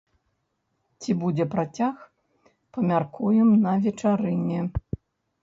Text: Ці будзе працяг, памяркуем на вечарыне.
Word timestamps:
Ці 1.03 1.11
будзе 1.23 1.45
працяг, 1.55 1.95
памяркуем 2.79 3.53
на 3.67 3.77
вечарыне. 3.87 4.59